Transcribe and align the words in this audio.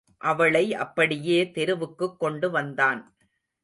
அவளை 0.21 0.75
அப்படியே 0.75 1.51
தெருவுக்குக் 1.55 2.19
கொண்டு 2.19 2.51
வந்தான். 2.51 3.15